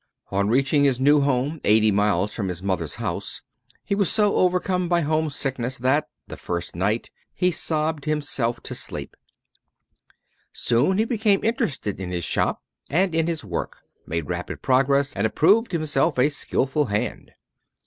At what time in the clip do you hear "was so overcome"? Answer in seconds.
3.93-4.89